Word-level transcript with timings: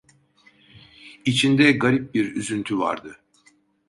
İçinde 1.25 1.71
garip 1.71 2.13
bir 2.13 2.35
üzüntü 2.35 2.79
vardı. 2.79 3.19